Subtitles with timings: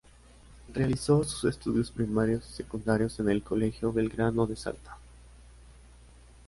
[0.73, 4.97] Realizó sus estudios primarios y secundarios en el Colegio Belgrano de Salta.